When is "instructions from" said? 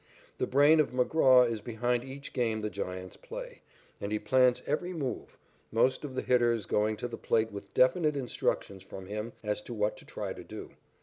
8.17-9.05